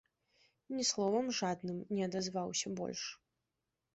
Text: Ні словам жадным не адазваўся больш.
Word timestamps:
Ні 0.77 0.85
словам 0.91 1.27
жадным 1.41 1.77
не 1.97 2.03
адазваўся 2.09 2.67
больш. 2.79 3.01